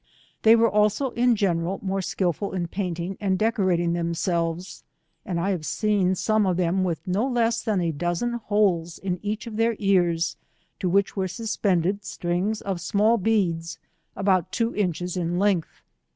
[0.41, 4.81] They were also in general more skilful in painiing and decorating themsclvesj
[5.27, 9.19] and I have seen some of them with no less than a dozen holes in
[9.21, 10.37] each of their ears
[10.79, 13.77] to which were suspended strings of small beads
[14.15, 15.65] about two inches in leoglh.